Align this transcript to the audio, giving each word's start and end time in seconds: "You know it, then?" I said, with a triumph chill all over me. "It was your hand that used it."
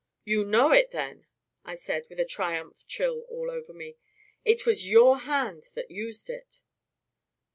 "You 0.25 0.43
know 0.45 0.71
it, 0.71 0.89
then?" 0.89 1.27
I 1.63 1.75
said, 1.75 2.07
with 2.09 2.19
a 2.19 2.25
triumph 2.25 2.87
chill 2.87 3.19
all 3.29 3.51
over 3.51 3.71
me. 3.71 3.97
"It 4.43 4.65
was 4.65 4.89
your 4.89 5.19
hand 5.19 5.69
that 5.75 5.91
used 5.91 6.27
it." 6.27 6.63